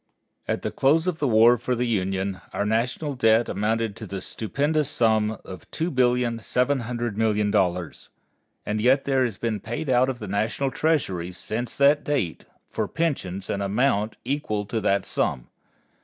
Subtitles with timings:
[0.47, 4.19] At the close of the War for the Union our national debt amounted to the
[4.19, 8.09] stupendous sum of $2,700,000,000.
[8.65, 12.87] And yet there has been paid out of the National Treasury, since that date, for
[12.87, 15.49] pensions an amount equal to that sum.